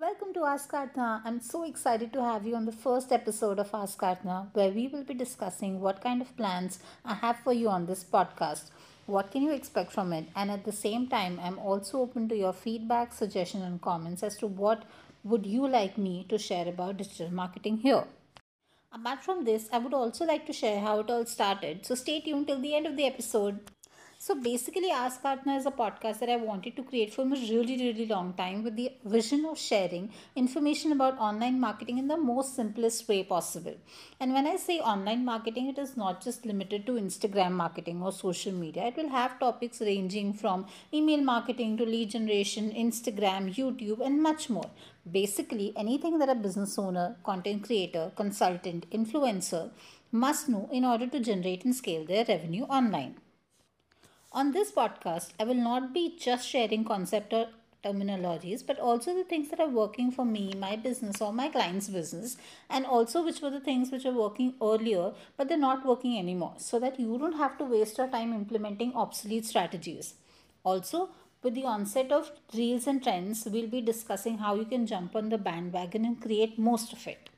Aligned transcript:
Welcome 0.00 0.34
to 0.34 0.44
Ask 0.44 0.72
Aarthna. 0.72 1.22
I'm 1.24 1.40
so 1.40 1.62
excited 1.62 2.12
to 2.14 2.24
have 2.24 2.44
you 2.44 2.56
on 2.56 2.64
the 2.64 2.72
first 2.72 3.12
episode 3.12 3.60
of 3.60 3.70
Ask 3.72 4.00
Aarthna, 4.00 4.48
where 4.52 4.70
we 4.70 4.88
will 4.88 5.04
be 5.04 5.14
discussing 5.14 5.80
what 5.80 6.02
kind 6.02 6.20
of 6.20 6.36
plans 6.36 6.80
I 7.04 7.14
have 7.14 7.38
for 7.44 7.52
you 7.52 7.68
on 7.68 7.86
this 7.86 8.02
podcast. 8.02 8.70
What 9.06 9.30
can 9.30 9.42
you 9.42 9.52
expect 9.52 9.92
from 9.92 10.12
it? 10.12 10.26
And 10.34 10.50
at 10.50 10.64
the 10.64 10.72
same 10.72 11.06
time, 11.06 11.38
I'm 11.40 11.60
also 11.60 12.00
open 12.00 12.28
to 12.30 12.36
your 12.36 12.52
feedback, 12.52 13.12
suggestion, 13.12 13.62
and 13.62 13.80
comments 13.80 14.24
as 14.24 14.36
to 14.38 14.48
what 14.48 14.82
would 15.22 15.46
you 15.46 15.68
like 15.68 15.96
me 15.96 16.26
to 16.28 16.38
share 16.38 16.66
about 16.66 16.96
digital 16.96 17.32
marketing 17.32 17.76
here. 17.76 18.02
Apart 18.92 19.22
from 19.22 19.44
this, 19.44 19.68
I 19.72 19.78
would 19.78 19.94
also 19.94 20.24
like 20.24 20.44
to 20.46 20.52
share 20.52 20.80
how 20.80 20.98
it 21.00 21.10
all 21.10 21.24
started. 21.24 21.86
So 21.86 21.94
stay 21.94 22.20
tuned 22.20 22.48
till 22.48 22.60
the 22.60 22.74
end 22.74 22.88
of 22.88 22.96
the 22.96 23.06
episode. 23.06 23.60
So 24.24 24.34
basically, 24.34 24.90
Ask 24.90 25.22
Aarthna 25.22 25.58
is 25.58 25.66
a 25.66 25.70
podcast 25.70 26.20
that 26.20 26.30
I 26.30 26.36
wanted 26.36 26.76
to 26.76 26.82
create 26.82 27.12
for 27.12 27.24
a 27.24 27.28
really, 27.28 27.76
really 27.76 28.06
long 28.06 28.32
time 28.32 28.64
with 28.64 28.74
the 28.74 28.90
vision 29.04 29.44
of 29.44 29.58
sharing 29.58 30.08
information 30.34 30.92
about 30.92 31.18
online 31.18 31.60
marketing 31.60 31.98
in 31.98 32.08
the 32.08 32.16
most 32.16 32.56
simplest 32.56 33.06
way 33.06 33.22
possible. 33.22 33.74
And 34.18 34.32
when 34.32 34.46
I 34.46 34.56
say 34.56 34.78
online 34.80 35.26
marketing, 35.26 35.68
it 35.68 35.78
is 35.78 35.98
not 35.98 36.22
just 36.24 36.46
limited 36.46 36.86
to 36.86 36.92
Instagram 36.92 37.52
marketing 37.52 38.00
or 38.00 38.12
social 38.12 38.52
media. 38.52 38.86
It 38.86 38.96
will 38.96 39.10
have 39.10 39.38
topics 39.38 39.82
ranging 39.82 40.32
from 40.32 40.68
email 40.94 41.20
marketing 41.20 41.76
to 41.76 41.84
lead 41.84 42.08
generation, 42.12 42.72
Instagram, 42.72 43.54
YouTube, 43.54 44.00
and 44.00 44.22
much 44.22 44.48
more. 44.48 44.70
Basically, 45.18 45.74
anything 45.76 46.18
that 46.20 46.30
a 46.30 46.34
business 46.34 46.78
owner, 46.78 47.16
content 47.24 47.64
creator, 47.64 48.10
consultant, 48.16 48.90
influencer 48.90 49.70
must 50.10 50.48
know 50.48 50.70
in 50.72 50.82
order 50.82 51.06
to 51.08 51.20
generate 51.20 51.66
and 51.66 51.76
scale 51.76 52.06
their 52.06 52.24
revenue 52.24 52.64
online. 52.64 53.16
On 54.36 54.50
this 54.50 54.72
podcast, 54.72 55.28
I 55.38 55.44
will 55.44 55.54
not 55.54 55.94
be 55.94 56.16
just 56.18 56.48
sharing 56.48 56.84
concept 56.84 57.32
or 57.32 57.46
terminologies, 57.84 58.66
but 58.66 58.80
also 58.80 59.14
the 59.14 59.22
things 59.22 59.48
that 59.50 59.60
are 59.60 59.68
working 59.68 60.10
for 60.10 60.24
me, 60.24 60.54
my 60.58 60.74
business, 60.74 61.20
or 61.20 61.32
my 61.32 61.48
client's 61.48 61.86
business, 61.86 62.36
and 62.68 62.84
also 62.84 63.24
which 63.24 63.40
were 63.40 63.50
the 63.50 63.60
things 63.60 63.92
which 63.92 64.04
are 64.04 64.12
working 64.12 64.54
earlier 64.60 65.12
but 65.36 65.48
they're 65.48 65.56
not 65.56 65.86
working 65.86 66.18
anymore, 66.18 66.54
so 66.56 66.80
that 66.80 66.98
you 66.98 67.16
don't 67.16 67.36
have 67.36 67.56
to 67.58 67.64
waste 67.64 67.96
your 67.96 68.08
time 68.08 68.32
implementing 68.32 68.92
obsolete 68.96 69.46
strategies. 69.46 70.14
Also, 70.64 71.10
with 71.44 71.54
the 71.54 71.64
onset 71.64 72.10
of 72.10 72.32
reels 72.56 72.88
and 72.88 73.04
trends, 73.04 73.46
we'll 73.48 73.68
be 73.68 73.80
discussing 73.80 74.38
how 74.38 74.56
you 74.56 74.64
can 74.64 74.84
jump 74.84 75.14
on 75.14 75.28
the 75.28 75.38
bandwagon 75.38 76.04
and 76.04 76.20
create 76.20 76.58
most 76.58 76.92
of 76.92 77.06
it. 77.06 77.30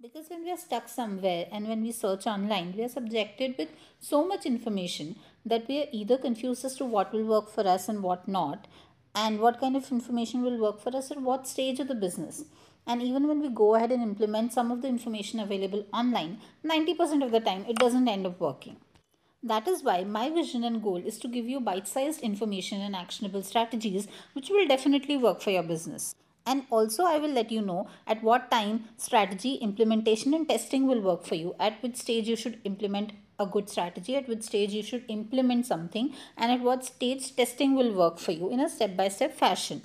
Because 0.00 0.30
when 0.30 0.44
we 0.44 0.52
are 0.52 0.56
stuck 0.56 0.88
somewhere 0.88 1.48
and 1.50 1.66
when 1.66 1.82
we 1.82 1.90
search 1.90 2.24
online, 2.28 2.72
we 2.76 2.84
are 2.84 2.88
subjected 2.88 3.56
with 3.58 3.70
so 3.98 4.24
much 4.24 4.46
information 4.46 5.16
that 5.44 5.66
we 5.66 5.80
are 5.80 5.88
either 5.90 6.16
confused 6.16 6.64
as 6.64 6.76
to 6.76 6.84
what 6.84 7.12
will 7.12 7.24
work 7.24 7.50
for 7.50 7.66
us 7.66 7.88
and 7.88 8.00
what 8.00 8.28
not, 8.28 8.68
and 9.12 9.40
what 9.40 9.58
kind 9.58 9.74
of 9.74 9.90
information 9.90 10.42
will 10.42 10.56
work 10.56 10.80
for 10.80 10.96
us 10.96 11.10
at 11.10 11.20
what 11.20 11.48
stage 11.48 11.80
of 11.80 11.88
the 11.88 11.96
business. 11.96 12.44
And 12.86 13.02
even 13.02 13.26
when 13.26 13.40
we 13.40 13.48
go 13.48 13.74
ahead 13.74 13.90
and 13.90 14.00
implement 14.00 14.52
some 14.52 14.70
of 14.70 14.82
the 14.82 14.88
information 14.88 15.40
available 15.40 15.84
online, 15.92 16.38
90% 16.64 17.24
of 17.24 17.32
the 17.32 17.40
time 17.40 17.66
it 17.68 17.74
doesn't 17.74 18.06
end 18.06 18.24
up 18.24 18.38
working. 18.38 18.76
That 19.42 19.66
is 19.66 19.82
why 19.82 20.04
my 20.04 20.30
vision 20.30 20.62
and 20.62 20.80
goal 20.80 21.02
is 21.04 21.18
to 21.18 21.28
give 21.28 21.48
you 21.48 21.58
bite 21.58 21.88
sized 21.88 22.20
information 22.20 22.80
and 22.80 22.94
actionable 22.94 23.42
strategies 23.42 24.06
which 24.32 24.48
will 24.48 24.68
definitely 24.68 25.16
work 25.16 25.40
for 25.40 25.50
your 25.50 25.64
business 25.64 26.14
and 26.52 26.66
also 26.78 27.04
i 27.12 27.16
will 27.22 27.36
let 27.40 27.54
you 27.56 27.62
know 27.70 27.80
at 28.06 28.22
what 28.30 28.50
time 28.56 28.82
strategy 29.06 29.54
implementation 29.70 30.34
and 30.40 30.48
testing 30.54 30.86
will 30.90 31.02
work 31.10 31.24
for 31.30 31.40
you 31.44 31.54
at 31.68 31.82
which 31.82 31.96
stage 32.04 32.28
you 32.32 32.36
should 32.44 32.60
implement 32.72 33.12
a 33.38 33.46
good 33.46 33.68
strategy 33.68 34.16
at 34.16 34.28
which 34.28 34.42
stage 34.42 34.72
you 34.72 34.82
should 34.82 35.04
implement 35.08 35.66
something 35.66 36.12
and 36.36 36.50
at 36.50 36.60
what 36.60 36.84
stage 36.84 37.34
testing 37.36 37.74
will 37.74 37.92
work 37.92 38.18
for 38.18 38.32
you 38.32 38.50
in 38.50 38.60
a 38.60 38.68
step 38.68 38.96
by 38.96 39.08
step 39.08 39.32
fashion. 39.32 39.82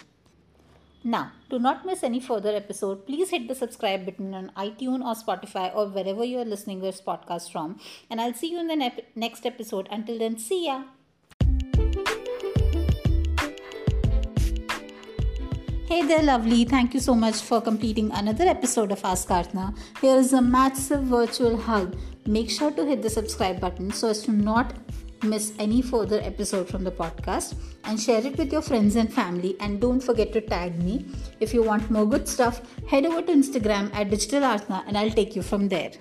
Now 1.03 1.33
to 1.49 1.59
not 1.59 1.85
miss 1.85 2.01
any 2.03 2.19
further 2.19 2.55
episode. 2.55 3.05
Please 3.05 3.29
hit 3.29 3.47
the 3.47 3.55
subscribe 3.55 4.05
button 4.05 4.33
on 4.33 4.51
itunes 4.57 5.05
or 5.05 5.15
spotify 5.21 5.75
or 5.75 5.87
wherever 5.87 6.23
you 6.23 6.39
are 6.39 6.45
listening 6.45 6.79
this 6.79 7.01
podcast 7.01 7.51
from. 7.51 7.79
And 8.09 8.21
i'll 8.21 8.33
see 8.33 8.51
you 8.51 8.59
in 8.59 8.67
the 8.67 8.75
ne- 8.75 9.05
next 9.15 9.45
episode. 9.45 9.87
Until 9.91 10.17
then 10.17 10.37
see 10.37 10.65
ya 10.67 10.83
Hey 15.93 16.01
there, 16.01 16.23
lovely. 16.23 16.65
Thank 16.65 16.95
you 16.95 16.99
so 16.99 17.13
much 17.13 17.35
for 17.47 17.61
completing 17.61 18.09
another 18.13 18.45
episode 18.45 18.91
of 18.91 19.05
Ask 19.05 19.27
Aarthna. 19.27 19.77
Here 20.01 20.15
is 20.15 20.33
a 20.33 20.41
massive 20.41 21.03
virtual 21.03 21.55
hug. 21.55 21.95
Make 22.25 22.49
sure 22.49 22.71
to 22.71 22.83
hit 22.83 23.03
the 23.03 23.11
subscribe 23.11 23.59
button 23.59 23.91
so 23.91 24.07
as 24.07 24.23
to 24.23 24.31
not 24.31 24.73
miss 25.21 25.53
any 25.59 25.83
further 25.83 26.19
episode 26.23 26.67
from 26.67 26.83
the 26.83 26.89
podcast 26.89 27.53
and 27.83 27.99
share 27.99 28.25
it 28.25 28.39
with 28.39 28.51
your 28.51 28.63
friends 28.63 28.95
and 28.95 29.13
family 29.13 29.55
and 29.59 29.79
don't 29.79 29.99
forget 29.99 30.33
to 30.33 30.41
tag 30.41 30.81
me 30.83 31.05
if 31.39 31.53
you 31.53 31.61
want 31.61 31.91
more 31.91 32.07
good 32.07 32.27
stuff 32.27 32.61
head 32.89 33.05
over 33.05 33.21
to 33.21 33.31
instagram 33.31 33.89
at 33.95 34.09
digital 34.09 34.41
Aarthna 34.41 34.83
and 34.85 34.97
i'll 34.97 35.15
take 35.21 35.33
you 35.33 35.41
from 35.41 35.69
there 35.69 35.91